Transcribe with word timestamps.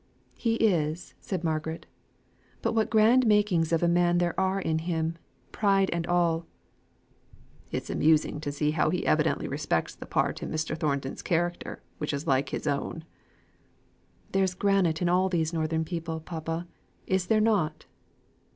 "He 0.35 0.55
is," 0.55 1.13
said 1.21 1.43
Margaret; 1.43 1.85
"but 2.63 2.73
what 2.73 2.89
grand 2.89 3.27
makings 3.27 3.71
of 3.71 3.83
a 3.83 3.87
man 3.87 4.17
there 4.17 4.33
are 4.39 4.59
in 4.59 4.79
him, 4.79 5.15
pride 5.51 5.91
and 5.93 6.07
all." 6.07 6.47
"It's 7.71 7.91
amusing 7.91 8.41
to 8.41 8.51
see 8.51 8.71
how 8.71 8.89
he 8.89 9.05
evidently 9.05 9.47
respects 9.47 9.93
the 9.93 10.07
part 10.07 10.41
in 10.41 10.49
Mr. 10.49 10.75
Thornton's 10.75 11.21
character 11.21 11.83
which 11.99 12.13
is 12.13 12.25
like 12.25 12.49
his 12.49 12.65
own." 12.65 13.03
"There's 14.31 14.55
granite 14.55 15.03
in 15.03 15.07
all 15.07 15.29
these 15.29 15.53
northern 15.53 15.85
people, 15.85 16.19
papa, 16.19 16.67
is 17.05 17.27
there 17.27 17.39
not?" 17.39 17.85